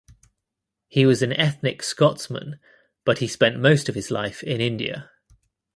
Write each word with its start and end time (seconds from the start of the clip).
He 0.87 1.05
was 1.05 1.21
an 1.21 1.31
ethnic 1.33 1.83
Scotsman 1.83 2.59
but 3.05 3.19
he 3.19 3.27
spent 3.27 3.59
most 3.59 3.87
of 3.87 3.93
his 3.93 4.09
life 4.09 4.41
in 4.41 4.59
India. 4.59 5.11